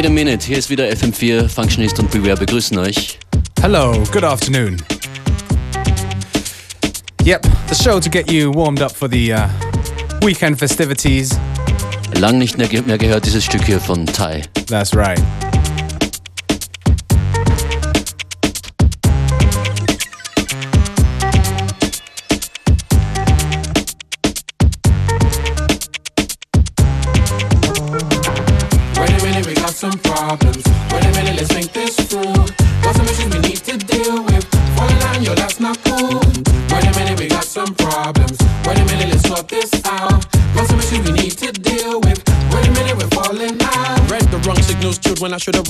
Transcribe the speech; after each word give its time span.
Wait 0.00 0.06
a 0.06 0.10
minute, 0.10 0.46
hier 0.46 0.56
ist 0.56 0.70
wieder 0.70 0.86
FM4, 0.86 1.46
Functionist 1.46 1.98
und 1.98 2.10
Beware 2.10 2.34
begrüßen 2.34 2.78
euch. 2.78 3.18
Hello, 3.60 4.02
good 4.10 4.24
afternoon. 4.24 4.78
Yep, 7.22 7.46
the 7.68 7.74
show 7.74 8.00
to 8.00 8.08
get 8.08 8.32
you 8.32 8.50
warmed 8.50 8.80
up 8.80 8.92
for 8.92 9.10
the 9.10 9.34
uh, 9.34 9.46
weekend 10.22 10.58
festivities. 10.58 11.38
Lang 12.18 12.38
nicht 12.38 12.56
mehr, 12.56 12.66
mehr 12.86 12.96
gehört 12.96 13.26
dieses 13.26 13.44
Stück 13.44 13.66
hier 13.66 13.78
von 13.78 14.06
Ty. 14.06 14.40
That's 14.68 14.96
right. 14.96 15.20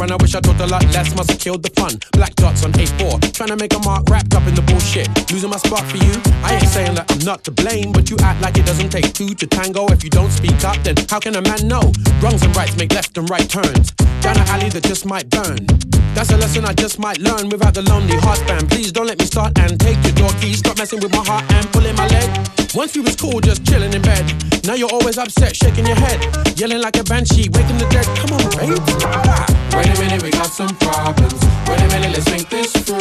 When 0.01 0.11
I 0.11 0.17
wish 0.17 0.35
I 0.35 0.41
thought 0.41 0.59
a 0.61 0.67
lot 0.67 0.83
less, 0.97 1.15
must 1.15 1.31
have 1.31 1.39
killed 1.39 1.63
the 1.63 1.69
fun. 1.77 1.93
Black 2.13 2.35
dots 2.37 2.65
on 2.65 2.73
A4, 2.73 3.21
trying 3.37 3.53
to 3.53 3.57
make 3.57 3.75
a 3.75 3.79
mark 3.81 4.09
wrapped 4.09 4.35
up 4.35 4.49
in 4.49 4.55
the 4.55 4.63
bullshit. 4.63 5.07
Losing 5.31 5.51
my 5.51 5.61
spot 5.61 5.85
for 5.85 5.99
you. 5.99 6.17
I 6.41 6.57
ain't 6.57 6.73
saying 6.73 6.95
that 6.97 7.05
I'm 7.13 7.21
not 7.21 7.45
to 7.45 7.51
blame, 7.51 7.93
but 7.93 8.09
you 8.09 8.17
act 8.25 8.41
like 8.41 8.57
it 8.57 8.65
doesn't 8.65 8.89
take 8.89 9.13
two 9.13 9.35
to 9.37 9.47
tango. 9.47 9.85
If 9.93 10.03
you 10.03 10.09
don't 10.09 10.31
speak 10.31 10.65
up, 10.65 10.81
then 10.83 10.97
how 11.11 11.21
can 11.21 11.37
a 11.37 11.43
man 11.43 11.69
know? 11.69 11.93
Wrongs 12.25 12.43
and 12.43 12.57
rights 12.57 12.77
make 12.79 12.95
left 12.95 13.19
and 13.19 13.29
right 13.29 13.47
turns. 13.47 13.93
Down 14.25 14.41
an 14.41 14.49
alley 14.49 14.71
that 14.71 14.85
just 14.85 15.05
might 15.05 15.29
burn. 15.29 15.69
That's 16.17 16.33
a 16.33 16.37
lesson 16.39 16.65
I 16.65 16.73
just 16.73 16.99
might 16.99 17.19
learn 17.21 17.51
without 17.51 17.75
the 17.75 17.83
lonely 17.83 18.17
heart 18.25 18.39
span. 18.39 18.67
Please 18.69 18.93
don't 18.93 19.07
let 19.07 19.19
me 19.19 19.27
start 19.27 19.53
and 19.59 19.79
take 19.79 20.01
your 20.03 20.17
door 20.17 20.33
keys. 20.41 20.65
Stop 20.65 20.79
messing 20.79 21.01
with 21.01 21.13
my 21.13 21.25
heart 21.29 21.45
and 21.53 21.69
pulling 21.73 21.95
my 21.97 22.09
leg. 22.09 22.49
Once 22.75 22.97
we 22.97 23.03
was 23.05 23.17
cool, 23.17 23.39
just 23.41 23.69
chilling 23.69 23.93
in 23.93 24.01
bed. 24.01 24.25
Now 24.65 24.75
you're 24.81 24.93
always 24.93 25.19
upset, 25.19 25.55
shaking 25.55 25.87
your 25.87 25.97
head, 25.97 26.25
yelling 26.57 26.81
like 26.81 26.97
a 26.97 27.05
banshee, 27.05 27.53
waking 27.53 27.77
the 27.77 27.89
dead. 27.93 28.09
Come 28.17 28.33
on, 28.33 28.49
babe. 28.57 29.50
Wait 29.77 29.87
a 29.87 30.01
minute, 30.01 30.23
we 30.23 30.31
got 30.31 30.51
some 30.51 30.75
problems. 30.77 31.41
Wait 31.69 31.81
a 31.81 31.89
minute, 31.89 32.13
let's 32.13 32.25
think 32.25 32.49
this 32.51 32.73
through. 32.73 32.99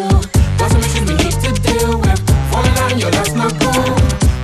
Got 0.58 0.72
some 0.72 0.82
issues 0.82 1.06
we 1.10 1.16
need 1.16 1.38
to 1.46 1.52
deal 1.62 1.98
with. 1.98 2.22
Falling 2.52 2.74
down, 2.76 3.00
yo, 3.00 3.10
that's 3.10 3.34
not 3.34 3.54
cool. 3.60 3.94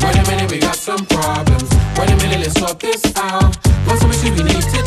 Wait 0.02 0.18
a 0.18 0.24
minute, 0.30 0.52
we 0.52 0.60
got 0.60 0.76
some 0.76 1.06
problems. 1.06 1.70
Wait 1.98 2.10
a 2.10 2.16
minute, 2.18 2.40
let's 2.40 2.60
sort 2.60 2.80
this 2.80 3.04
out. 3.18 3.56
Got 3.86 4.00
some 4.00 4.12
issues 4.12 4.32
we 4.38 4.44
need 4.44 4.64
to 4.74 4.85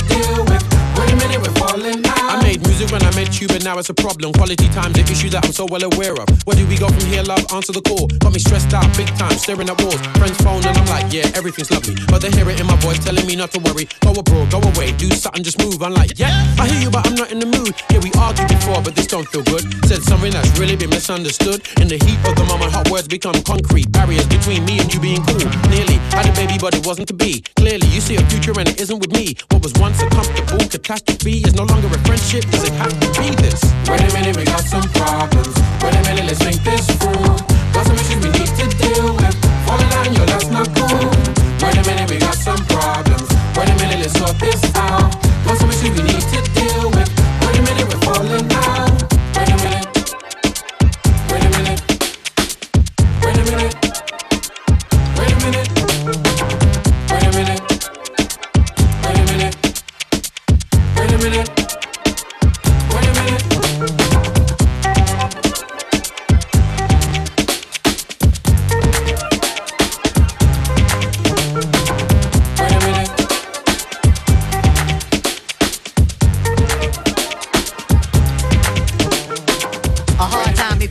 made 3.18 3.32
tube, 3.32 3.50
and 3.50 3.64
now 3.64 3.76
it's 3.78 3.90
a 3.90 3.94
problem. 3.94 4.32
Quality 4.32 4.68
time's 4.70 4.94
the 4.94 5.02
issue 5.10 5.28
that 5.30 5.44
I'm 5.44 5.50
so 5.50 5.66
well 5.66 5.82
aware 5.82 6.14
of. 6.14 6.26
Where 6.46 6.54
do 6.54 6.62
we 6.70 6.78
go 6.78 6.86
from 6.86 7.02
here, 7.10 7.26
love? 7.26 7.42
Answer 7.50 7.74
the 7.74 7.82
call. 7.82 8.06
Got 8.22 8.32
me 8.32 8.38
stressed 8.38 8.72
out, 8.72 8.86
big 8.96 9.10
time, 9.18 9.34
staring 9.34 9.68
at 9.68 9.74
walls. 9.82 9.98
Friends 10.14 10.38
phone, 10.38 10.62
and 10.62 10.78
I'm 10.78 10.86
like, 10.86 11.10
yeah, 11.10 11.26
everything's 11.34 11.70
lovely. 11.74 11.98
But 12.06 12.22
they 12.22 12.30
hear 12.30 12.46
it 12.48 12.60
in 12.62 12.66
my 12.70 12.78
voice, 12.78 13.02
telling 13.02 13.26
me 13.26 13.34
not 13.34 13.50
to 13.58 13.60
worry. 13.66 13.90
Go 14.06 14.14
abroad, 14.14 14.54
go 14.54 14.62
away, 14.62 14.94
do 14.94 15.10
something, 15.10 15.42
just 15.42 15.58
move. 15.58 15.82
I'm 15.82 15.94
like, 15.94 16.14
yeah, 16.14 16.30
I 16.62 16.70
hear 16.70 16.86
you, 16.86 16.90
but 16.94 17.02
I'm 17.06 17.16
not 17.18 17.32
in 17.34 17.42
the 17.42 17.50
mood. 17.50 17.74
Yeah, 17.90 17.98
we 17.98 18.14
argued 18.14 18.48
before, 18.54 18.78
but 18.86 18.94
this 18.94 19.08
don't 19.10 19.26
feel 19.26 19.42
good. 19.42 19.66
Said 19.90 20.02
something 20.06 20.30
that's 20.30 20.54
really 20.54 20.76
been 20.76 20.90
misunderstood. 20.90 21.66
In 21.82 21.90
the 21.90 21.98
heat 21.98 22.20
of 22.22 22.38
the 22.38 22.46
moment, 22.46 22.70
hot 22.70 22.86
words 22.86 23.08
become 23.08 23.34
concrete. 23.42 23.90
Barriers 23.90 24.30
between 24.30 24.62
me 24.64 24.78
and 24.78 24.86
you 24.94 25.00
being 25.02 25.26
cool. 25.26 25.42
Nearly 25.66 25.98
had 26.14 26.30
a 26.30 26.32
baby, 26.38 26.54
but 26.60 26.70
it 26.78 26.86
wasn't 26.86 27.08
to 27.08 27.14
be. 27.14 27.42
Clearly, 27.58 27.88
you 27.90 28.00
see 28.00 28.14
a 28.14 28.22
future, 28.30 28.54
and 28.54 28.68
it 28.68 28.78
isn't 28.78 29.00
with 29.02 29.10
me. 29.10 29.34
What 29.50 29.66
was 29.66 29.74
once 29.74 29.98
a 30.02 30.06
comfortable 30.06 30.62
catastrophe 30.70 31.42
is 31.42 31.58
no 31.58 31.64
longer 31.66 31.90
a 31.90 31.98
friendship. 32.06 32.46
Does 32.54 32.62
it 32.62 32.74
have 32.78 33.07
be 33.16 33.34
this? 33.36 33.62
Wait 33.88 34.00
a 34.00 34.12
minute, 34.12 34.36
we 34.36 34.44
got 34.44 34.60
some 34.60 34.82
problems. 34.92 35.54
Wait 35.82 35.94
a 35.94 36.02
minute, 36.02 36.26
let's 36.26 36.38
think 36.38 36.62
this 36.64 36.86
through. 36.98 37.57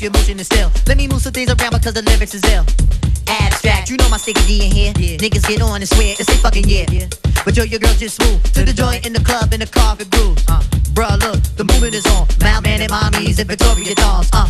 Your 0.07 0.13
motion 0.13 0.39
is 0.39 0.45
still. 0.45 0.71
Let 0.87 0.95
me 0.95 1.07
move 1.07 1.21
some 1.21 1.33
things 1.33 1.51
around 1.51 1.73
because 1.75 1.93
the 1.93 2.01
lyrics 2.01 2.33
is 2.33 2.43
ill. 2.45 2.63
Abstract, 3.27 3.89
you 3.89 3.97
know 3.97 4.07
my 4.09 4.15
sticky 4.15 4.39
D 4.47 4.65
in 4.65 4.71
here. 4.71 4.93
Yeah. 4.95 5.17
Niggas 5.17 5.45
get 5.45 5.61
on 5.61 5.81
and 5.81 5.89
swear 5.89 6.15
it's 6.17 6.25
they 6.25 6.39
fucking 6.39 6.63
yeah. 6.63 6.85
But 7.43 7.57
yo, 7.57 7.63
your 7.63 7.79
girl 7.79 7.93
just 7.93 8.21
move 8.23 8.41
to 8.55 8.63
the 8.63 8.71
joint 8.71 9.05
in 9.05 9.11
the 9.11 9.19
club 9.19 9.51
in 9.51 9.59
the 9.59 9.67
carpet 9.67 10.09
grooves. 10.11 10.43
Uh, 10.47 10.63
bruh, 10.95 11.19
look, 11.19 11.43
the 11.59 11.65
movement 11.65 11.93
is 11.93 12.05
on. 12.15 12.25
Malman 12.39 12.79
and 12.79 12.91
mommies 12.91 13.39
and 13.39 13.49
Victoria 13.49 13.95
dolls. 13.95 14.29
Uh, 14.31 14.47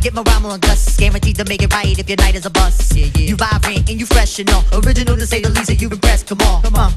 get 0.00 0.14
my 0.14 0.22
rhyme 0.22 0.46
on 0.46 0.60
Gus, 0.60 0.96
guaranteed 0.96 1.36
to 1.36 1.44
make 1.44 1.62
it 1.62 1.72
right 1.72 1.98
if 1.98 2.08
your 2.08 2.16
night 2.16 2.34
is 2.34 2.46
a 2.46 2.50
bust. 2.50 2.96
Yeah, 2.96 3.06
yeah. 3.14 3.28
You 3.28 3.36
vibrant 3.36 3.88
and 3.90 4.00
you 4.00 4.06
fresh 4.06 4.38
and 4.38 4.48
all. 4.50 4.64
Original 4.72 5.16
to 5.16 5.26
say 5.26 5.40
the 5.40 5.50
least, 5.50 5.68
and 5.70 5.80
you 5.80 5.88
impressed. 5.88 6.26
Come 6.26 6.40
on, 6.40 6.62
come 6.62 6.74
on. 6.76 6.92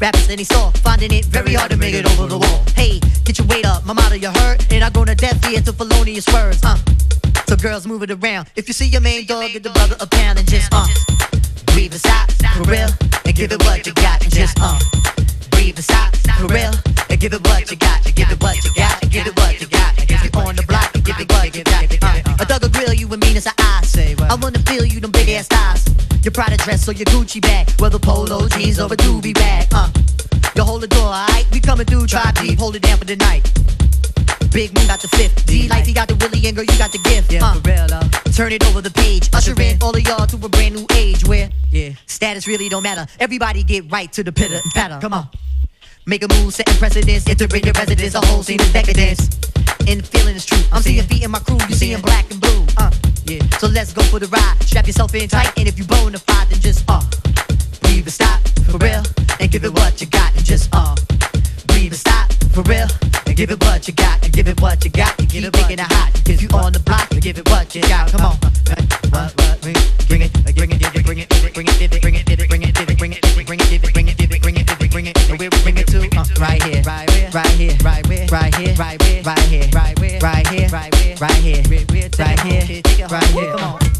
Rappers 0.00 0.28
in 0.28 0.38
he 0.38 0.44
saw, 0.44 0.70
finding 0.82 1.12
it 1.12 1.24
very 1.26 1.54
hard 1.54 1.70
to 1.70 1.76
make 1.76 1.94
it 1.94 2.06
over 2.06 2.26
the 2.26 2.38
wall. 2.38 2.62
Hey, 2.74 3.00
get 3.24 3.38
your 3.38 3.46
weight 3.46 3.66
up, 3.66 3.84
my 3.84 3.94
motto 3.94 4.14
you 4.14 4.30
heard, 4.30 4.64
and 4.70 4.84
I 4.84 4.90
go 4.90 5.04
to 5.04 5.14
death 5.14 5.44
here 5.44 5.60
to 5.60 5.72
felonious 5.72 6.26
words. 6.32 6.60
Uh, 6.64 6.76
so 7.46 7.56
girls 7.56 7.86
move 7.86 8.02
it 8.02 8.10
around. 8.10 8.50
If 8.56 8.68
you 8.68 8.74
see 8.74 8.86
your 8.86 9.00
main 9.00 9.26
dog, 9.26 9.50
get 9.52 9.62
the 9.62 9.70
brother 9.70 9.96
a 10.00 10.06
pound 10.06 10.38
and 10.38 10.48
just 10.48 10.68
uh, 10.72 10.86
breathe 11.72 11.92
and 11.92 12.00
stop 12.00 12.30
for 12.56 12.64
real, 12.64 12.90
and 13.24 13.34
give 13.34 13.52
it 13.52 13.62
what 13.64 13.86
you 13.86 13.92
got 13.94 14.22
and 14.22 14.32
just 14.32 14.58
uh, 14.60 14.78
breathe 15.50 15.76
and 15.76 15.84
stop 15.84 16.14
for 16.38 16.46
real, 16.46 16.72
and 17.10 17.20
give 17.20 17.32
it 17.32 17.42
what 17.46 17.70
you 17.70 17.76
got, 17.76 18.04
and 18.06 18.14
give 18.14 18.30
it 18.30 18.40
what 18.42 18.56
you 18.64 18.70
got, 18.74 19.02
and 19.02 19.10
give 19.10 19.26
it 19.26 19.36
what 19.36 19.60
you 19.60 19.66
got, 19.66 19.98
and 19.98 20.10
if 20.10 20.22
you 20.22 20.30
on 20.40 20.54
the 20.54 20.62
block, 20.62 20.94
and 20.94 21.04
give 21.04 21.18
it 21.18 21.30
what 21.30 21.54
you 21.56 21.64
got. 21.64 21.97
Uh, 22.38 22.42
a 22.42 22.46
thug 22.46 22.72
grill 22.72 22.92
you 22.92 23.08
and 23.12 23.22
mean 23.22 23.36
as 23.36 23.46
a 23.46 23.52
eye. 23.58 23.78
I 24.30 24.34
wanna 24.36 24.58
feel 24.60 24.84
you 24.84 25.00
them 25.00 25.10
big 25.10 25.28
ass 25.30 25.48
thighs. 25.48 25.84
Your 26.22 26.32
Prada 26.32 26.56
dress 26.56 26.88
or 26.88 26.92
your 26.92 27.06
Gucci 27.06 27.40
bag, 27.40 27.68
whether 27.80 27.98
polo 27.98 28.46
jeans 28.48 28.78
or 28.78 28.86
a 28.86 28.96
doobie 28.96 29.34
bag. 29.34 29.66
Uh, 29.72 29.90
you 30.54 30.62
hold 30.62 30.82
the 30.82 30.86
door, 30.86 31.06
alright? 31.06 31.46
We 31.52 31.60
coming 31.60 31.86
through, 31.86 32.06
try 32.06 32.30
deep, 32.32 32.58
hold 32.58 32.76
it 32.76 32.82
down 32.82 32.98
for 32.98 33.04
the 33.06 33.16
night. 33.16 33.42
Big 34.52 34.74
Moon 34.76 34.86
got 34.86 35.00
the 35.00 35.08
fifth. 35.08 35.46
D 35.46 35.68
like 35.68 35.84
he 35.84 35.92
got 35.92 36.08
the 36.08 36.14
Willie 36.16 36.46
and 36.46 36.56
girl, 36.56 36.64
you 36.64 36.78
got 36.78 36.92
the 36.92 36.98
gift. 36.98 37.32
Yeah, 37.32 37.44
uh, 37.44 37.54
for 37.54 37.70
real 37.70 37.86
though. 37.86 38.32
Turn 38.32 38.52
it 38.52 38.64
over 38.66 38.80
the 38.80 38.90
page. 38.90 39.28
Usher 39.34 39.60
in 39.60 39.78
all 39.82 39.96
of 39.96 40.02
y'all 40.02 40.26
to 40.26 40.36
a 40.36 40.48
brand 40.48 40.74
new 40.74 40.86
age 40.94 41.24
where 41.26 41.50
yeah, 41.70 41.90
status 42.06 42.46
really 42.46 42.68
don't 42.68 42.82
matter. 42.82 43.06
Everybody 43.18 43.62
get 43.62 43.90
right 43.90 44.12
to 44.12 44.22
the 44.22 44.32
pitter 44.32 44.60
patter. 44.74 44.98
Come 45.00 45.14
on. 45.14 45.28
Make 46.08 46.24
a 46.24 46.28
move, 46.40 46.54
setting 46.54 46.74
precedence, 46.78 47.28
entering 47.28 47.64
your 47.64 47.74
residence, 47.74 48.14
a 48.14 48.24
whole 48.24 48.42
scene 48.42 48.58
is 48.58 48.72
decadence. 48.72 49.28
And 49.86 50.00
the 50.00 50.08
feeling 50.08 50.36
is 50.36 50.46
true. 50.46 50.56
I'm 50.72 50.80
seeing 50.80 51.02
feet 51.02 51.22
in 51.22 51.30
my 51.30 51.38
crew, 51.38 51.58
you 51.68 51.74
seeing 51.74 52.00
black 52.00 52.24
and 52.30 52.40
blue. 52.40 52.64
Uh, 52.78 52.90
yeah. 53.26 53.44
So 53.58 53.66
let's 53.68 53.92
go 53.92 54.00
for 54.04 54.18
the 54.18 54.26
ride. 54.28 54.56
Strap 54.62 54.86
yourself 54.86 55.14
in 55.14 55.28
tight, 55.28 55.52
and 55.58 55.68
if 55.68 55.78
you 55.78 55.84
bona 55.84 56.16
fide, 56.16 56.48
then 56.48 56.60
just 56.60 56.82
uh, 56.88 57.04
breathe 57.82 58.08
and 58.08 58.12
stop 58.12 58.40
for 58.72 58.78
real, 58.78 59.02
and 59.38 59.50
give 59.52 59.64
it 59.64 59.72
what 59.74 60.00
you 60.00 60.06
got, 60.06 60.34
and 60.34 60.46
just 60.46 60.70
uh, 60.72 60.96
breathe 61.66 61.92
and 61.92 62.00
stop 62.00 62.32
for 62.56 62.62
real, 62.62 62.88
and 63.26 63.36
give 63.36 63.50
it 63.50 63.60
what 63.60 63.86
you 63.86 63.92
got, 63.92 64.24
and 64.24 64.32
give 64.32 64.48
it 64.48 64.58
what 64.62 64.82
you 64.86 64.90
got, 64.90 65.12
and 65.20 65.28
keep 65.28 65.42
making 65.42 65.78
it 65.78 65.92
hot. 65.92 66.10
If 66.26 66.40
you 66.40 66.48
on 66.56 66.72
the 66.72 66.80
block, 66.80 67.10
and 67.10 67.20
give 67.20 67.36
it 67.36 67.46
what 67.50 67.74
you 67.74 67.82
got. 67.82 68.10
Come 68.12 68.24
on, 68.24 68.36
what, 69.12 69.34
what, 69.36 69.60
bring 69.60 69.76
here, 77.32 77.40
right 77.40 77.46
here, 77.56 77.76
right 77.82 78.06
here, 78.06 78.26
right 78.30 78.54
here, 78.54 78.74
right 78.74 79.02
here, 79.02 79.22
right 79.22 79.42
here, 79.42 79.68
right 79.72 79.96
here, 79.98 80.18
right 80.20 80.46
here, 80.48 80.68
right 80.68 80.94
here, 80.94 81.14
right 81.20 81.34
here, 81.34 81.62
right 81.68 81.80
here, 81.80 82.02
right 82.18 82.40
here, 82.40 83.06
right 83.08 83.24
here. 83.24 83.52
Come 83.52 83.64
on. 83.64 83.80
It's 83.82 83.97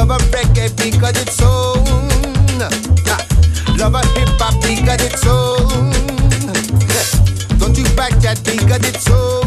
Love 0.00 0.12
a 0.12 0.16
reggae 0.32 0.74
because 0.78 1.20
it's 1.20 1.42
own. 1.42 1.84
Love 3.76 3.94
a 3.94 4.00
hip 4.18 4.30
hop 4.40 4.54
because 4.62 5.04
it's 5.04 5.26
own. 5.26 5.90
Don't 7.58 7.76
you 7.76 7.84
back 7.94 8.12
that 8.22 8.40
because 8.42 8.88
it's 8.88 9.10
own. 9.10 9.39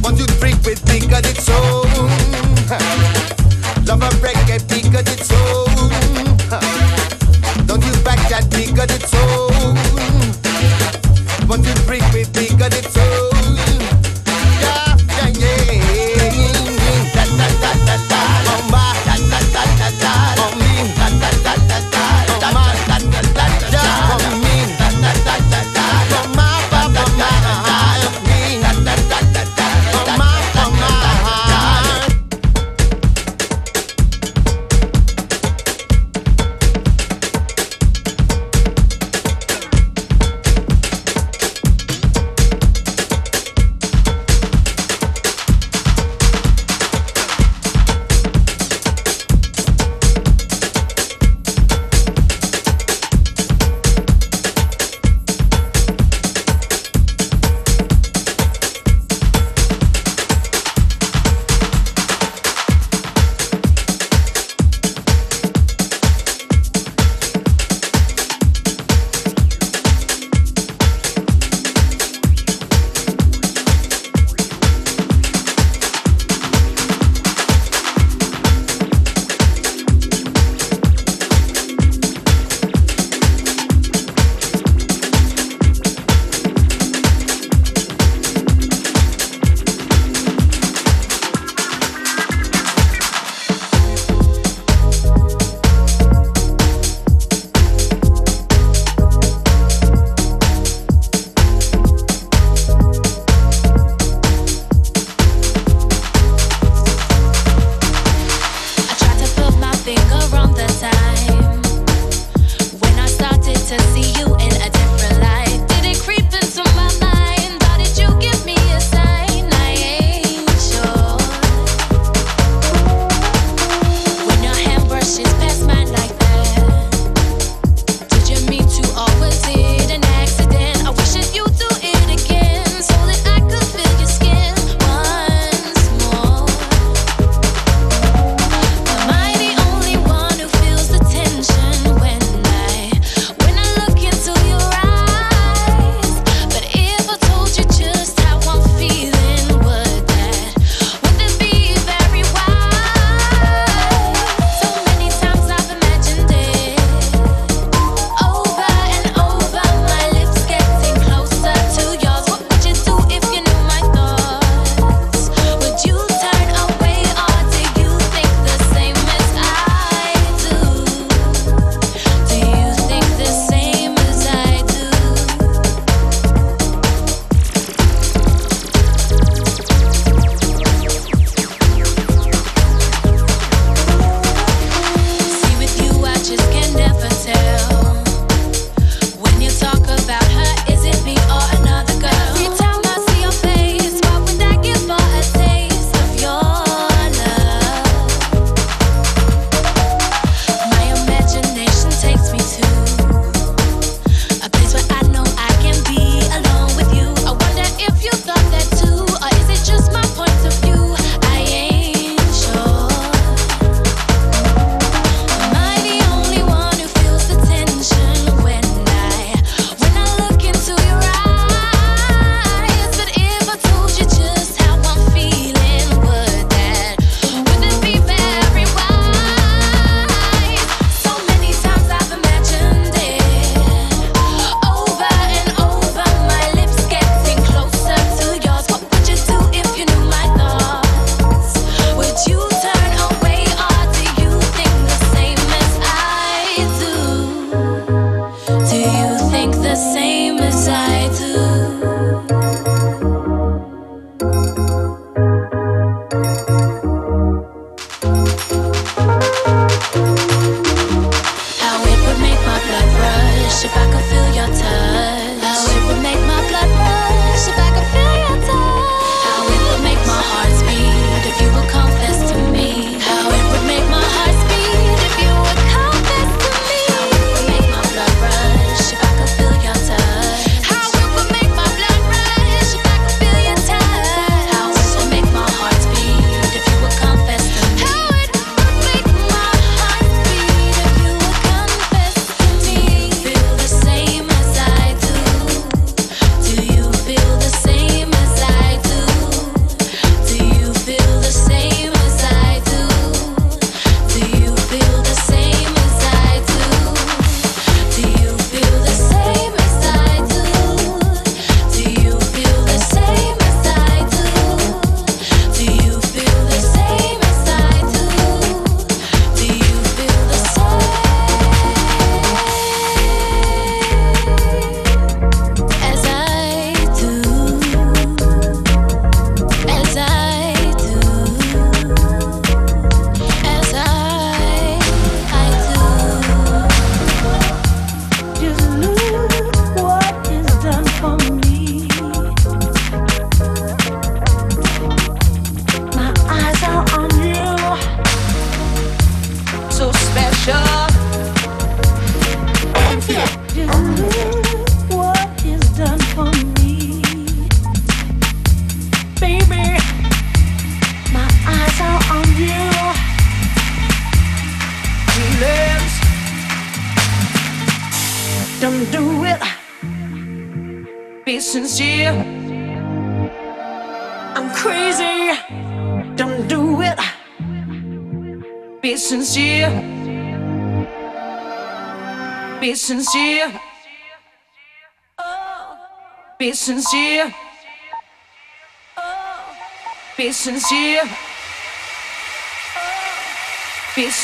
what 0.00 0.18
you 0.18 0.26
drink 0.38 0.62
on 0.64 0.74
drink 0.86 1.12
on 1.12 1.24
its 1.24 1.48
own. 1.48 2.08
Love 3.86 4.02
a 4.02 4.20
break. 4.20 4.39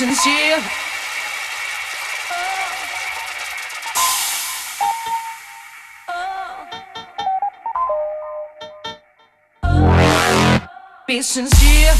emotions. 0.02 0.62
Be 11.06 11.22
sincere. 11.22 11.94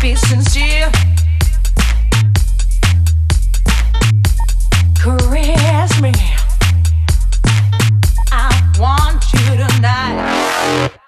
Be 0.00 0.14
sincere. 0.14 0.90
Caress 5.02 6.00
me. 6.00 6.12
I 8.30 8.72
want 8.78 9.24
you 9.32 9.56
tonight. 9.56 11.01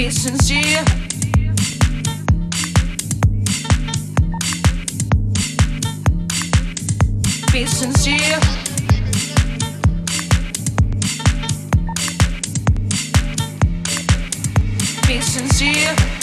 efficiency. 0.00 0.78
Efficiency. 7.48 8.16
Efficiency. 15.02 16.19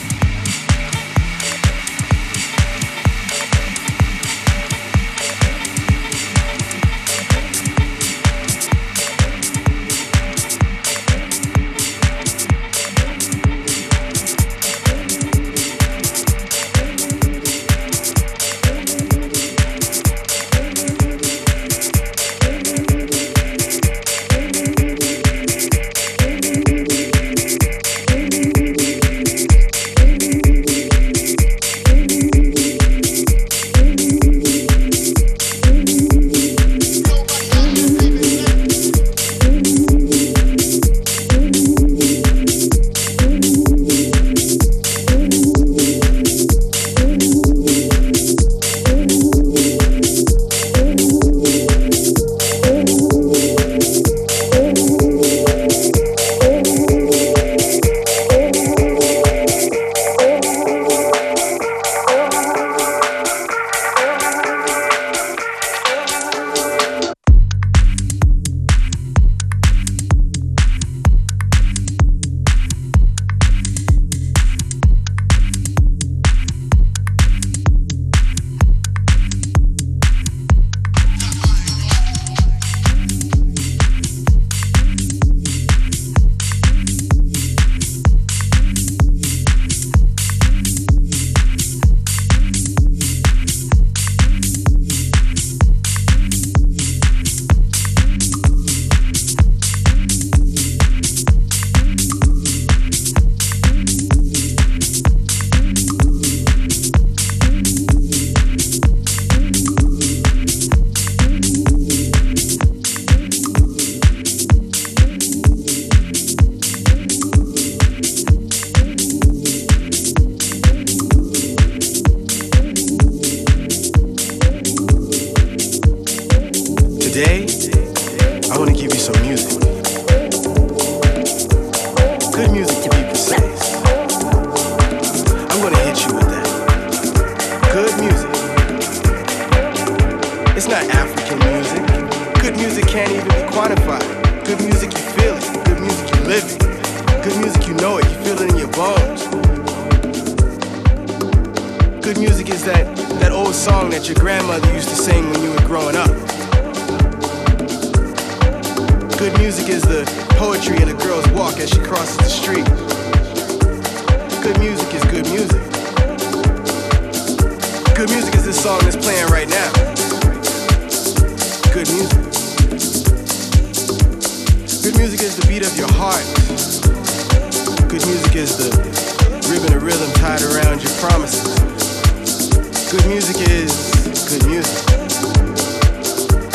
Music 183.28 183.50
is 183.50 184.30
good 184.30 184.48
music. 184.48 184.88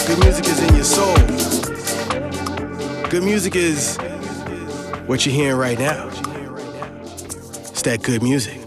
Good 0.06 0.18
music 0.20 0.46
is 0.46 0.58
in 0.62 0.74
your 0.74 0.84
soul. 0.84 1.14
Good 3.10 3.22
music 3.22 3.56
is 3.56 3.98
what 5.06 5.26
you're 5.26 5.34
hearing 5.34 5.58
right 5.58 5.78
now. 5.78 6.08
It's 7.68 7.82
that 7.82 8.02
good 8.02 8.22
music. 8.22 8.58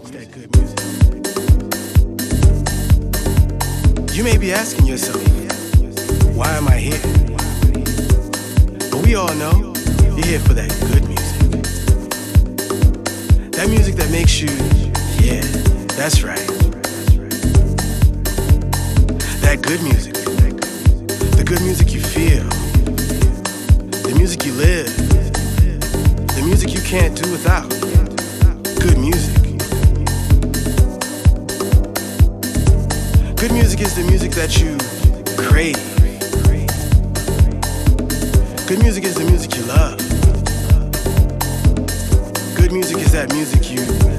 You 4.14 4.22
may 4.22 4.38
be 4.38 4.52
asking 4.52 4.86
yourself, 4.86 5.20
why 6.36 6.50
am 6.50 6.68
I 6.68 6.76
here? 6.76 7.00
But 8.88 9.04
we 9.04 9.16
all 9.16 9.34
know 9.34 9.74
you're 10.02 10.26
here 10.26 10.38
for 10.38 10.54
that 10.54 10.70
good 10.92 11.08
music. 11.08 11.40
That 13.52 13.68
music 13.68 13.96
that 13.96 14.10
makes 14.12 14.40
you, 14.40 14.50
yeah, 15.20 15.40
that's 15.96 16.22
right. 16.22 16.65
That 19.46 19.62
good 19.62 19.80
music. 19.80 20.12
The 21.36 21.44
good 21.46 21.62
music 21.62 21.94
you 21.94 22.00
feel. 22.00 22.42
The 24.02 24.12
music 24.16 24.44
you 24.44 24.52
live. 24.54 24.90
The 26.34 26.42
music 26.42 26.74
you 26.74 26.80
can't 26.80 27.14
do 27.14 27.30
without. 27.30 27.70
Good 28.80 28.98
music. 28.98 29.36
Good 33.36 33.52
music 33.52 33.82
is 33.82 33.94
the 33.94 34.02
music 34.10 34.32
that 34.32 34.58
you 34.58 34.76
crave. 35.38 35.78
Good 38.66 38.80
music 38.82 39.04
is 39.04 39.14
the 39.14 39.24
music 39.26 39.54
you 39.54 39.62
love. 39.62 39.96
Good 42.56 42.72
music 42.72 42.96
is 42.96 43.12
that 43.12 43.32
music 43.32 43.70
you 43.70 44.15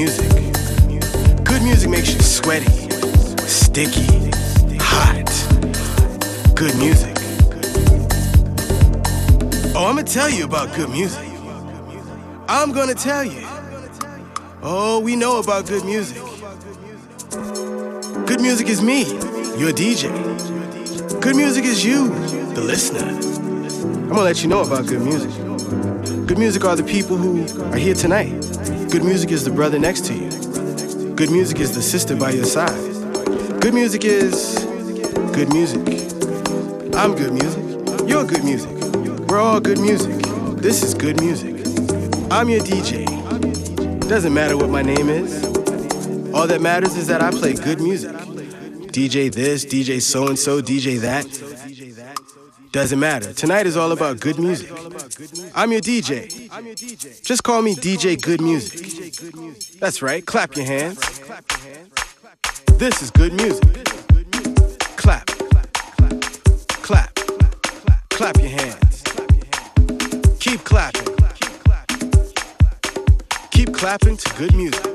music. 0.00 0.30
Good 1.44 1.62
music 1.62 1.90
makes 1.90 2.14
you 2.14 2.20
sweaty, 2.20 2.88
sticky, 3.46 4.30
hot. 4.80 5.28
Good 6.54 6.74
music. 6.78 7.14
Oh, 9.76 9.84
I'm 9.88 9.96
gonna 9.96 10.04
tell 10.04 10.30
you 10.30 10.44
about 10.44 10.74
good 10.74 10.88
music. 10.88 11.22
I'm 12.48 12.72
gonna 12.72 12.94
tell 12.94 13.24
you. 13.24 13.46
Oh, 14.62 15.00
we 15.04 15.16
know 15.16 15.38
about 15.38 15.66
good 15.66 15.84
music. 15.84 16.16
Good 18.26 18.40
music 18.40 18.70
is 18.70 18.80
me, 18.80 19.04
your 19.60 19.72
DJ. 19.72 20.08
Good 21.20 21.36
music 21.36 21.66
is 21.66 21.84
you, 21.84 22.08
the 22.54 22.62
listener. 22.62 23.06
I'm 23.06 24.08
gonna 24.08 24.22
let 24.22 24.42
you 24.42 24.48
know 24.48 24.62
about 24.62 24.86
good 24.86 25.02
music. 25.02 25.30
Good 26.26 26.38
music 26.38 26.64
are 26.64 26.76
the 26.76 26.84
people 26.84 27.18
who 27.18 27.42
are 27.70 27.76
here 27.76 27.94
tonight. 27.94 28.39
Good 28.90 29.04
music 29.04 29.30
is 29.30 29.44
the 29.44 29.52
brother 29.52 29.78
next 29.78 30.04
to 30.06 30.14
you. 30.14 30.30
Good 31.14 31.30
music 31.30 31.60
is 31.60 31.76
the 31.76 31.80
sister 31.80 32.16
by 32.16 32.30
your 32.32 32.44
side. 32.44 32.74
Good 33.60 33.72
music 33.72 34.04
is 34.04 34.58
good 35.32 35.48
music. 35.52 35.86
I'm 36.96 37.14
good 37.14 37.32
music. 37.32 38.08
You're 38.08 38.24
good 38.24 38.42
music. 38.42 38.70
We're 39.28 39.38
all 39.38 39.60
good 39.60 39.78
music. 39.78 40.20
This 40.60 40.82
is 40.82 40.94
good 40.94 41.20
music. 41.20 41.54
I'm 42.32 42.48
your 42.48 42.62
DJ. 42.62 43.06
Doesn't 44.08 44.34
matter 44.34 44.56
what 44.56 44.70
my 44.70 44.82
name 44.82 45.08
is. 45.08 45.44
All 46.34 46.48
that 46.48 46.60
matters 46.60 46.96
is 46.96 47.06
that 47.06 47.22
I 47.22 47.30
play 47.30 47.54
good 47.54 47.80
music. 47.80 48.10
DJ 48.90 49.32
this, 49.32 49.64
DJ 49.64 50.02
so 50.02 50.26
and 50.26 50.36
so, 50.36 50.60
DJ 50.60 50.98
that. 50.98 51.26
Doesn't 52.72 53.00
matter. 53.00 53.32
Tonight 53.32 53.66
is 53.66 53.76
all 53.76 53.90
about 53.90 54.20
good 54.20 54.38
music. 54.38 54.70
I'm 55.56 55.72
your 55.72 55.80
DJ. 55.80 56.30
Just 57.24 57.42
call 57.42 57.62
me 57.62 57.74
DJ 57.74 58.20
Good 58.20 58.40
Music. 58.40 59.80
That's 59.80 60.02
right. 60.02 60.24
Clap 60.24 60.54
your 60.54 60.66
hands. 60.66 61.00
This 62.78 63.02
is 63.02 63.10
good 63.10 63.32
music. 63.32 63.84
Clap. 64.96 65.26
Clap. 66.68 67.12
Clap 68.10 68.36
your 68.36 68.50
hands. 68.50 69.02
Keep 70.38 70.62
clapping. 70.62 71.16
Keep 73.50 73.74
clapping 73.74 74.16
to 74.16 74.34
good 74.38 74.54
music. 74.54 74.86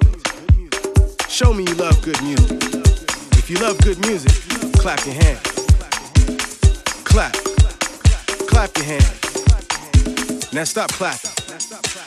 Show 1.28 1.54
me 1.54 1.66
you 1.66 1.76
love 1.76 2.02
good 2.02 2.22
music. 2.24 2.52
If 3.34 3.50
you 3.50 3.58
love 3.58 3.78
good 3.82 4.00
music, 4.08 4.32
clap 4.80 5.06
your 5.06 5.16
hands. 5.16 5.42
Clap. 7.04 7.45
Clap 8.56 8.78
your 8.78 8.86
hands. 8.86 10.54
Now 10.54 10.64
stop 10.64 10.90
clapping. 10.94 11.30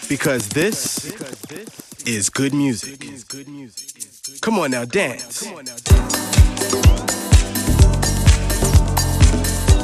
Because 0.08 0.48
this 0.48 1.12
is 2.06 2.30
good 2.30 2.54
music. 2.54 3.04
Come 4.40 4.58
on 4.58 4.70
now, 4.70 4.86
dance. 4.86 5.42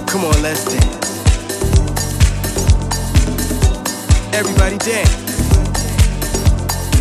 Come 0.08 0.24
on, 0.24 0.40
let's 0.40 0.64
dance. 0.64 1.10
Everybody 4.32 4.78
dance. 4.78 5.10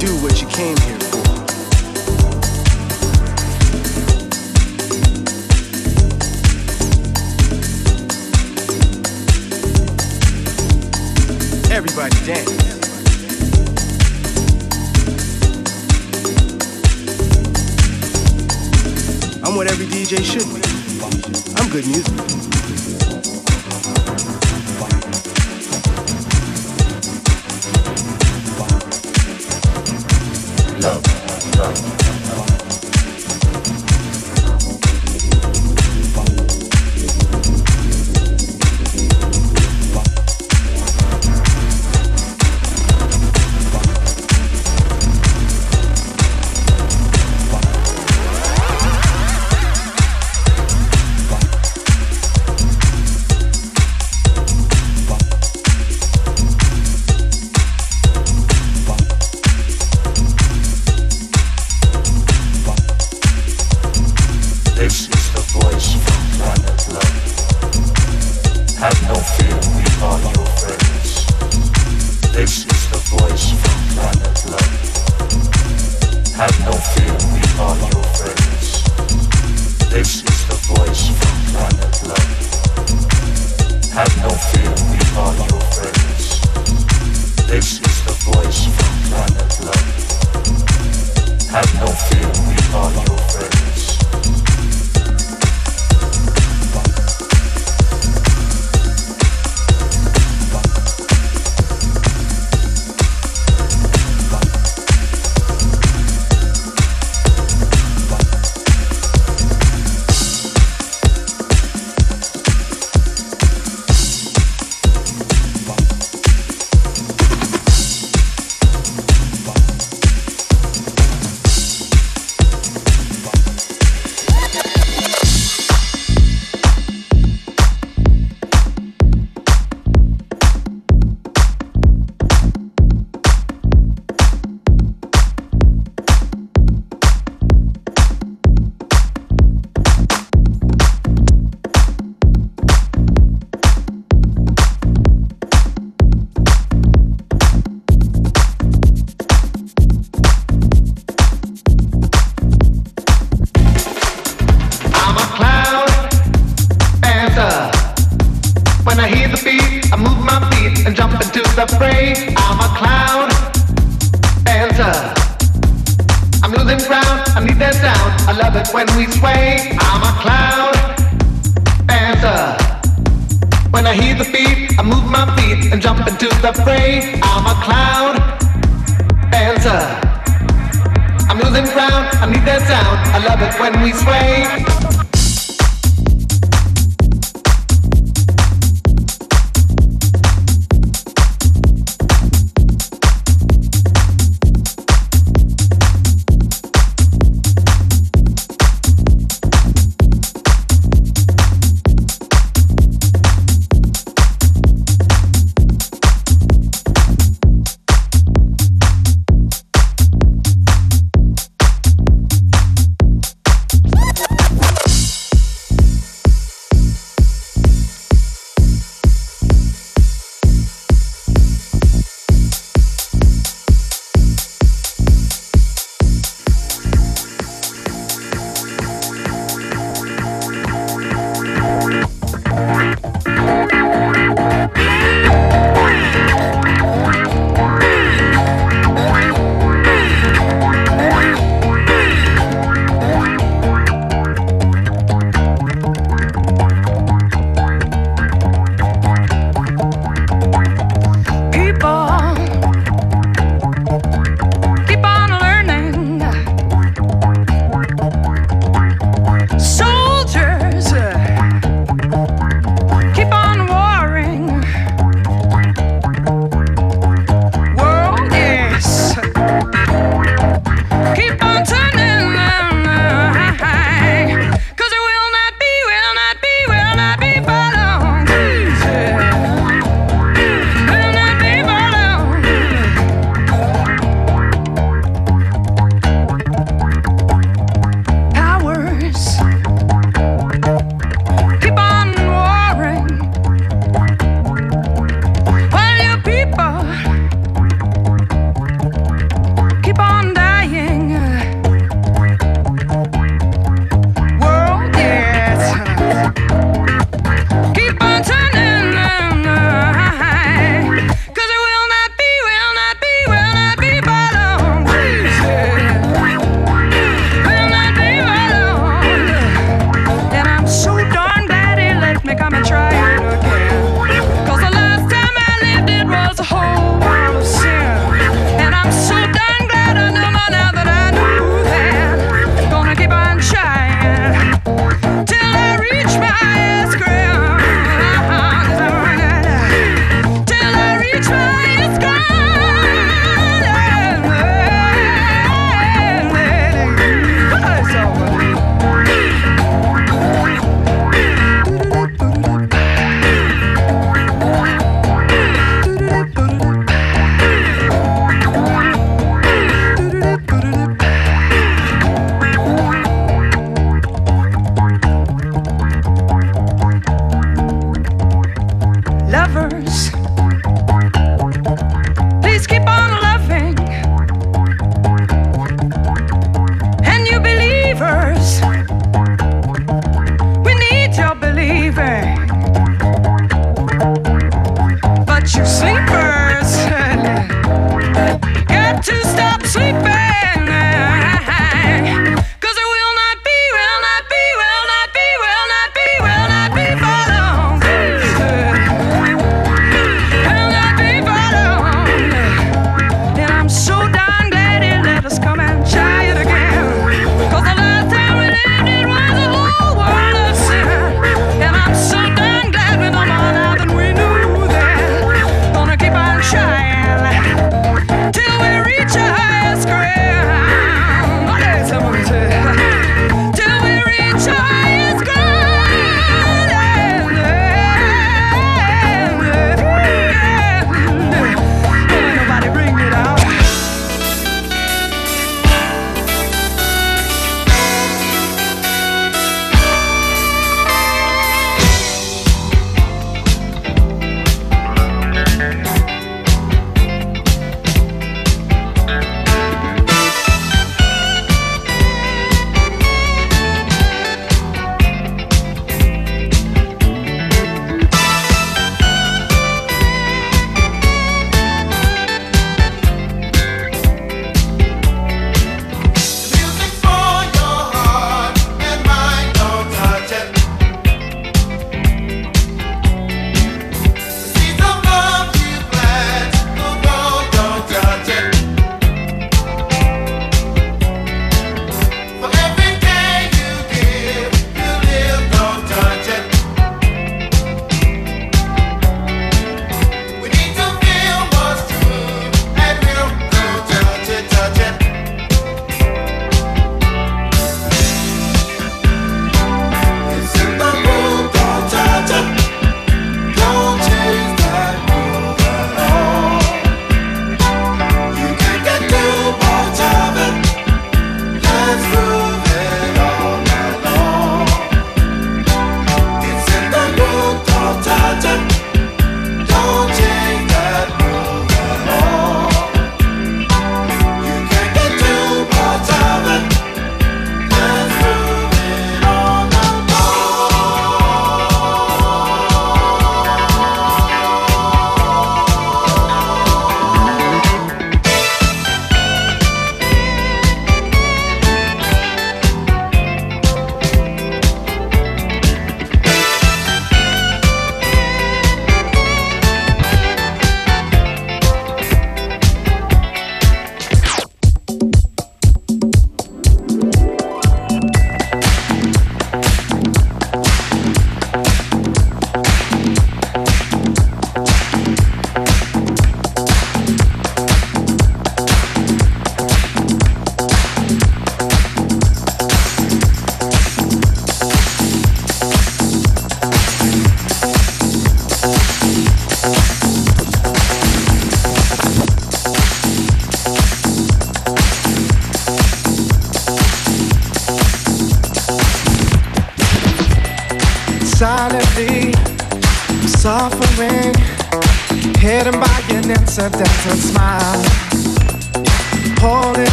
Do 0.00 0.16
what 0.20 0.42
you 0.42 0.48
came 0.48 0.76
here 0.78 0.98
for. 0.98 1.23
Everybody 11.74 12.14
dance. 12.24 12.50
I'm 19.42 19.56
what 19.56 19.66
every 19.66 19.86
DJ 19.86 20.22
should 20.22 20.46
be. 20.54 20.62
I'm 21.56 21.68
good 21.70 21.84
music. 21.84 22.14
Love, 30.80 31.58
love. 31.58 32.03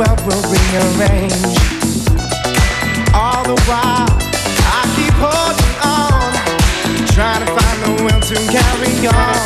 well 0.00 0.16
we'll 0.24 0.42
rearrange. 0.50 1.58
All 3.12 3.44
the 3.44 3.58
while, 3.68 4.08
I 4.08 4.80
keep 4.96 5.12
holding 5.20 5.76
on, 5.84 6.32
trying 7.08 7.44
to 7.44 7.52
find 7.52 7.78
the 7.84 8.04
will 8.04 8.20
to 8.20 8.36
carry 8.50 9.06
on. 9.06 9.39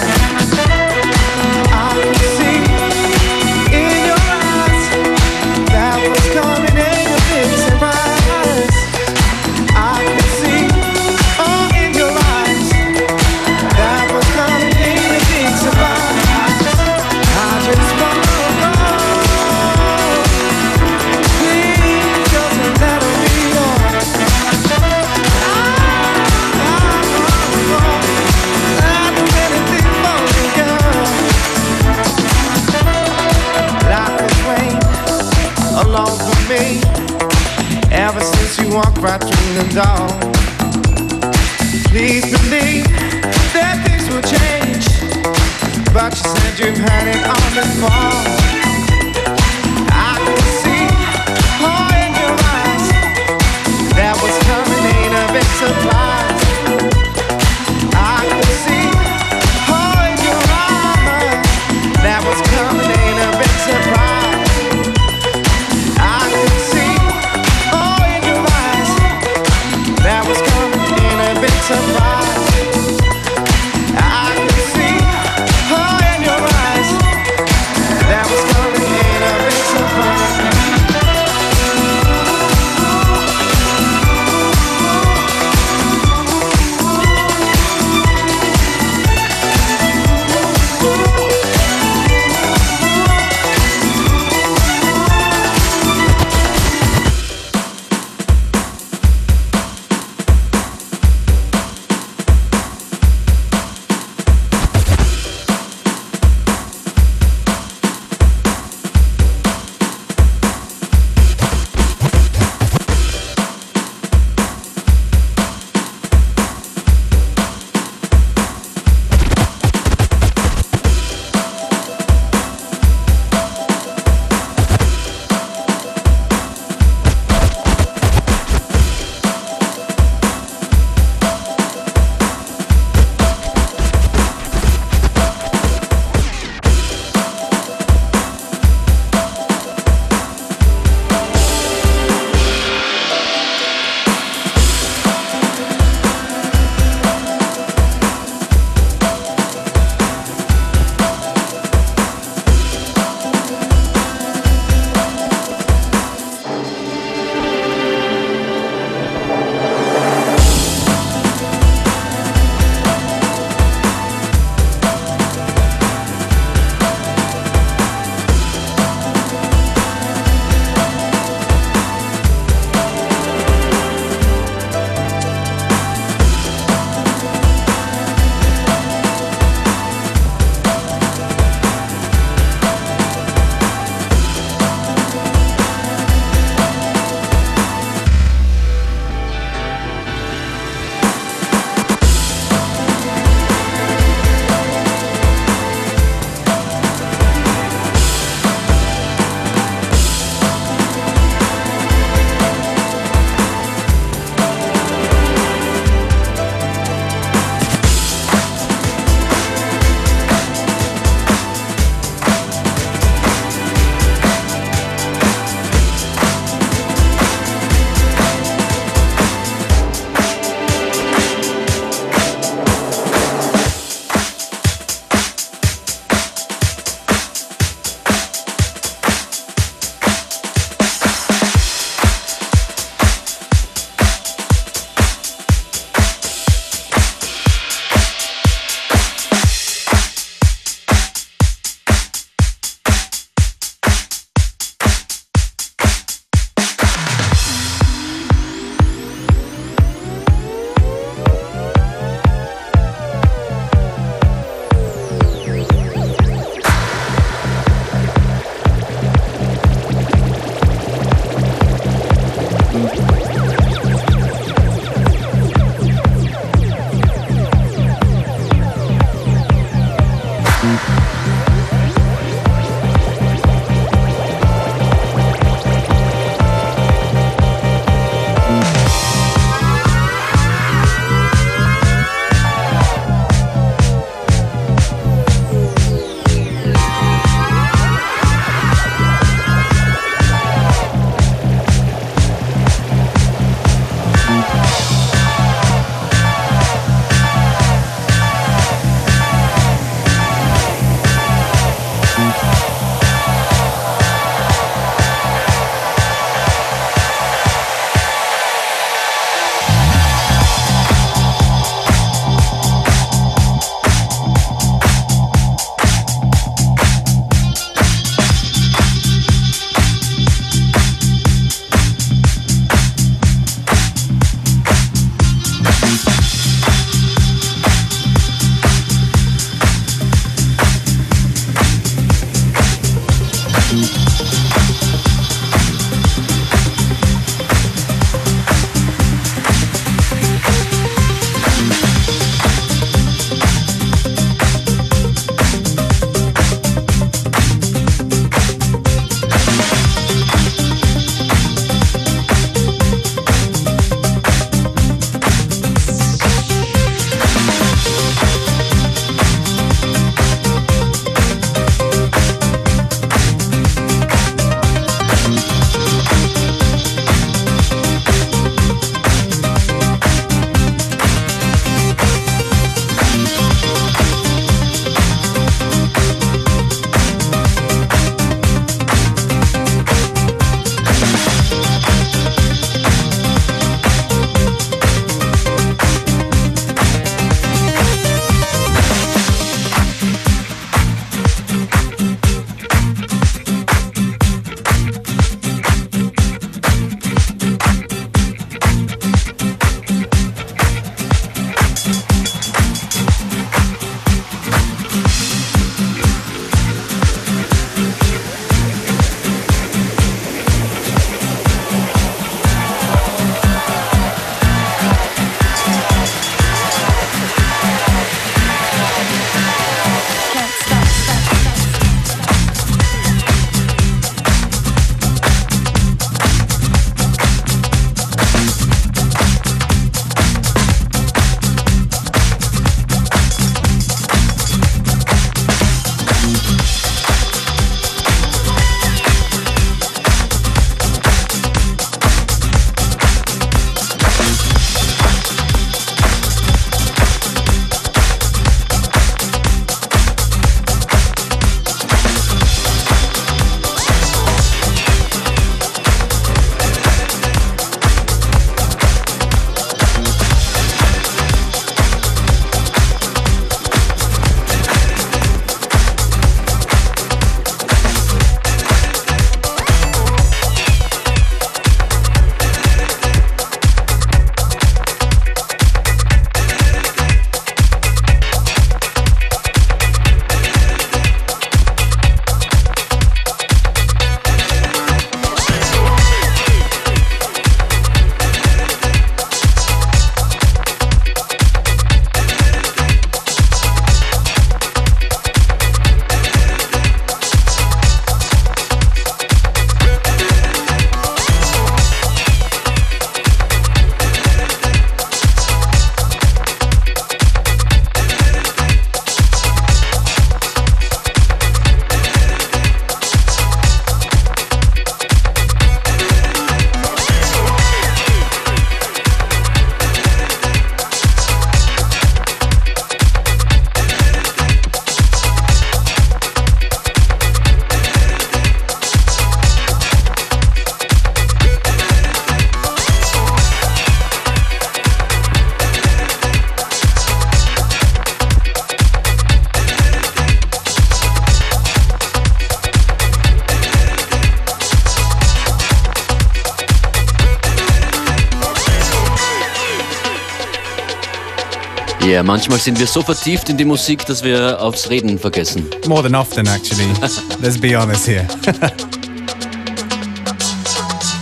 Manchmal 552.24 552.58
sind 552.58 552.78
wir 552.78 552.86
so 552.86 553.02
vertieft 553.02 553.48
in 553.50 553.56
die 553.56 553.64
Musik, 553.64 554.04
dass 554.06 554.24
wir 554.24 554.60
aufs 554.60 554.88
Reden 554.88 555.18
vergessen. 555.18 555.66
More 555.86 556.02
than 556.02 556.14
often, 556.14 556.46
actually. 556.46 556.88
Let's 557.40 557.58
be 557.58 557.78
honest 557.78 558.06
here. 558.08 558.26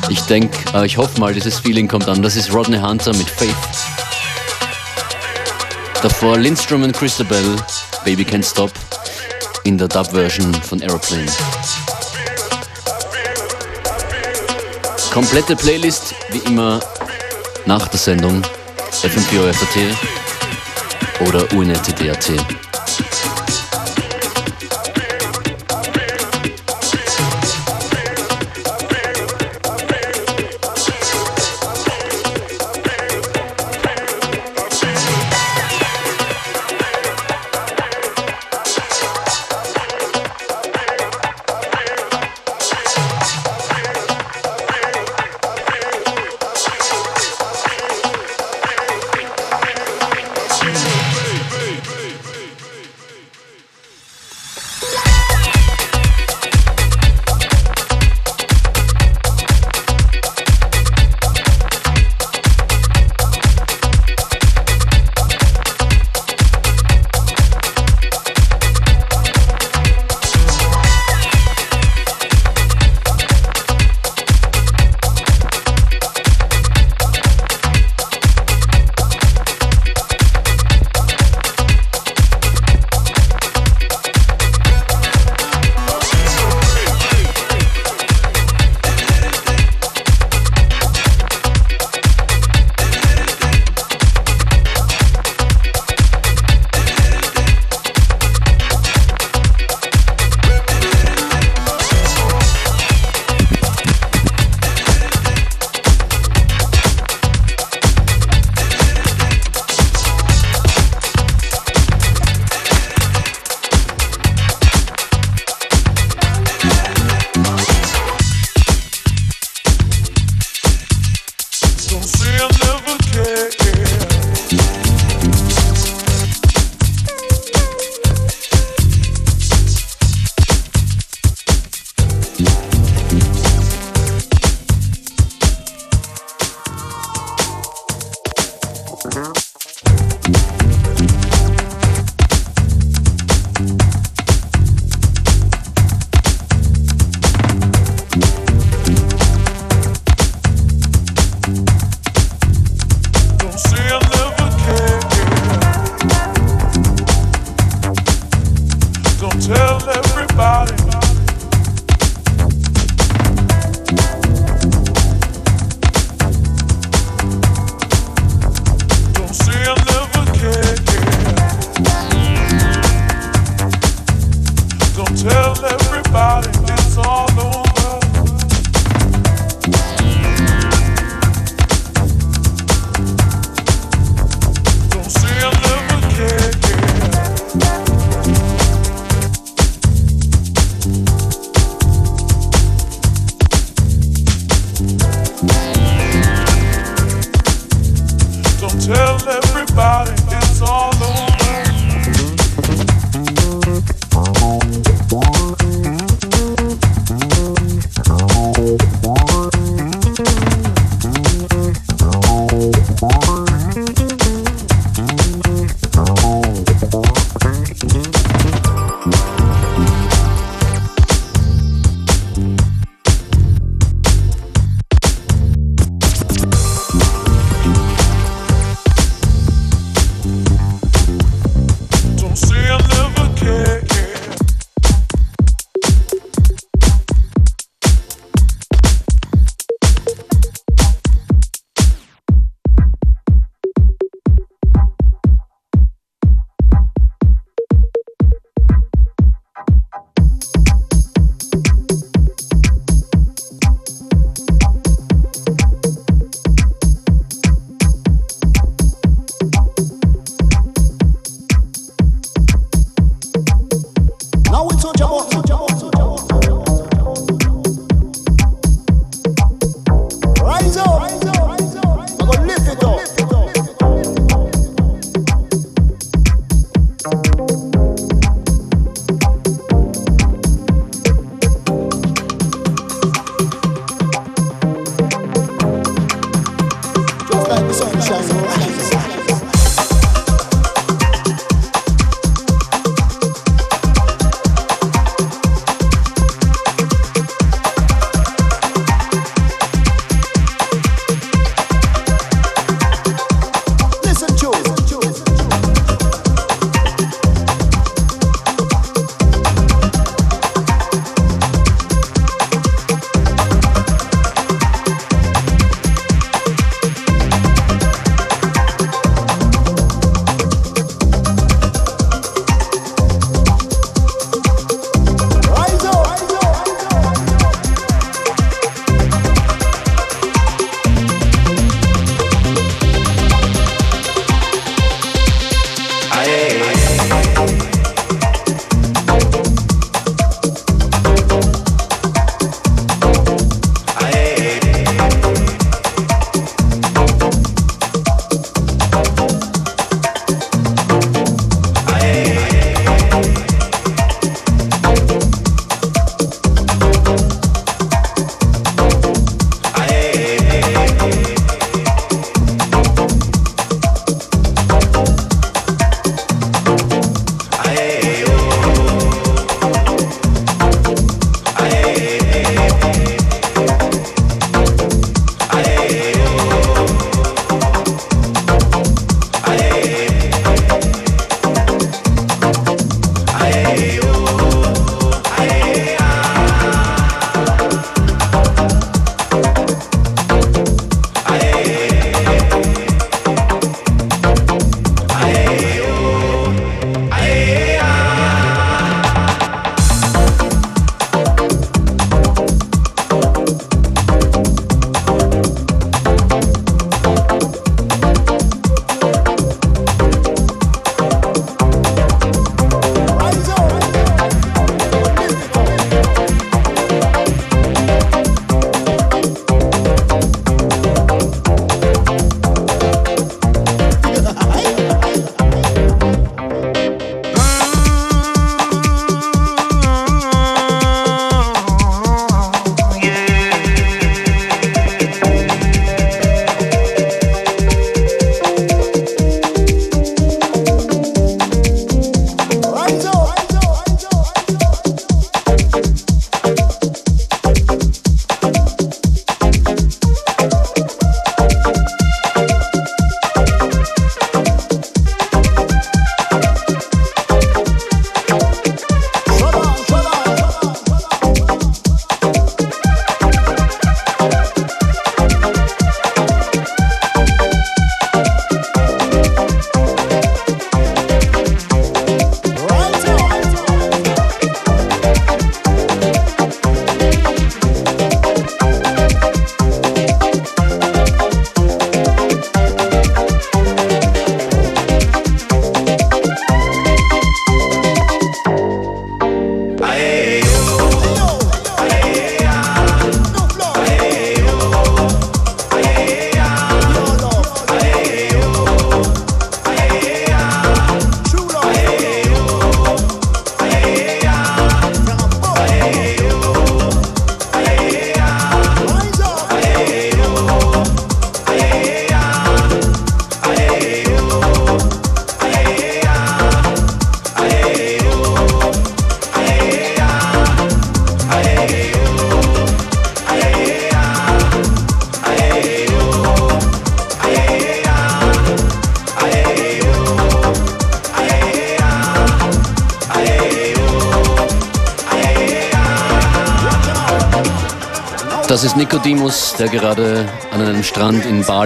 Ich 0.08 0.20
denke, 0.22 0.56
äh, 0.74 0.86
ich 0.86 0.96
hoffe 0.96 1.18
mal, 1.18 1.34
dieses 1.34 1.58
Feeling 1.58 1.88
kommt 1.88 2.08
an. 2.08 2.22
Das 2.22 2.36
ist 2.36 2.52
Rodney 2.52 2.78
Hunter 2.78 3.12
mit 3.14 3.28
Faith. 3.28 3.54
Davor 6.02 6.38
Lindstrom 6.38 6.82
und 6.82 6.92
Christabel, 6.92 7.56
Baby 8.04 8.22
Can't 8.22 8.48
Stop, 8.48 8.72
in 9.64 9.78
der 9.78 9.88
Dub-Version 9.88 10.54
von 10.54 10.82
Aeroplane. 10.82 11.26
Komplette 15.12 15.56
Playlist, 15.56 16.14
wie 16.30 16.38
immer, 16.48 16.80
nach 17.66 17.88
der 17.88 17.98
Sendung 17.98 18.42
FM4 19.02 19.52
FAT 19.52 20.21
oder 21.22 21.46
ohne 21.54 21.74
TDAT. 21.74 22.71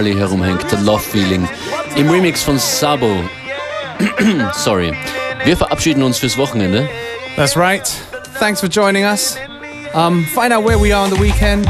Herumhängt. 0.05 0.69
The 0.69 0.77
Love 0.77 1.01
Feeling. 1.01 1.47
Im 1.95 2.09
Remix 2.09 2.43
von 2.43 2.59
Sabo. 2.59 3.23
Sorry. 4.53 4.93
Wir 5.43 5.57
verabschieden 5.57 6.03
uns 6.03 6.19
fürs 6.19 6.37
Wochenende. 6.37 6.87
That's 7.35 7.57
right. 7.57 7.87
Thanks 8.39 8.59
for 8.59 8.69
joining 8.69 9.03
us. 9.05 9.37
Um, 9.93 10.23
find 10.25 10.53
out 10.53 10.63
where 10.63 10.77
we 10.77 10.93
are 10.93 11.03
on 11.03 11.09
the 11.09 11.19
weekend 11.19 11.67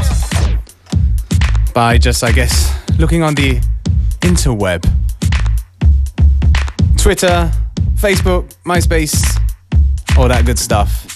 by 1.72 1.98
just, 1.98 2.22
I 2.22 2.32
guess, 2.32 2.70
looking 2.98 3.22
on 3.22 3.34
the 3.34 3.60
interweb. 4.20 4.84
Twitter, 6.96 7.50
Facebook, 7.94 8.44
MySpace, 8.64 9.40
all 10.18 10.28
that 10.28 10.44
good 10.44 10.58
stuff. 10.58 11.06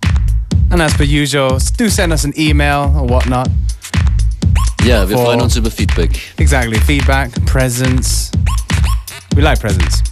And 0.70 0.80
as 0.80 0.94
per 0.94 1.04
usual, 1.04 1.58
do 1.76 1.90
send 1.90 2.12
us 2.12 2.24
an 2.24 2.32
email 2.38 2.94
or 2.96 3.06
whatnot. 3.06 3.48
Ja, 4.84 5.08
wir 5.08 5.16
For- 5.16 5.26
freuen 5.26 5.40
uns 5.40 5.56
über 5.56 5.70
Feedback. 5.70 6.10
Exactly. 6.38 6.78
Feedback, 6.80 7.30
presents. 7.46 8.30
We 9.34 9.42
like 9.42 9.60
presents. 9.60 10.02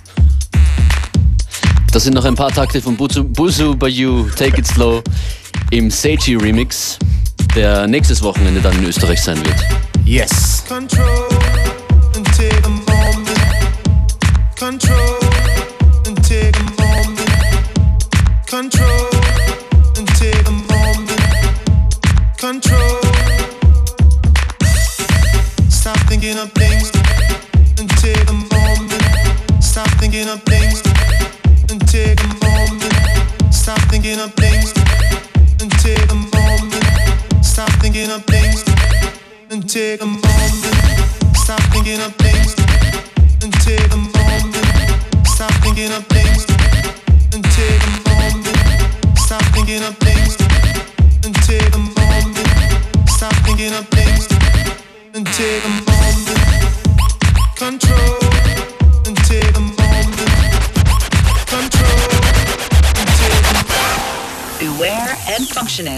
Das 1.92 2.04
sind 2.04 2.14
noch 2.14 2.24
ein 2.24 2.36
paar 2.36 2.52
Takte 2.52 2.80
von 2.80 2.96
Buzu, 2.96 3.24
Buzu 3.24 3.76
Bayou, 3.76 4.28
Take 4.36 4.58
It 4.58 4.66
Slow 4.66 5.02
im 5.70 5.90
Seiji 5.90 6.36
Remix, 6.36 6.96
der 7.56 7.86
nächstes 7.88 8.22
Wochenende 8.22 8.60
dann 8.60 8.76
in 8.78 8.84
Österreich 8.84 9.20
sein 9.20 9.44
wird. 9.44 9.56
Yes. 10.04 10.62
Control 10.68 11.28